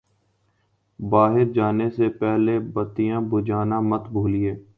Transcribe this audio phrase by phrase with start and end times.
[0.99, 4.53] باہر جانے سے پہلے بتیاں بجھانا مت بھولئے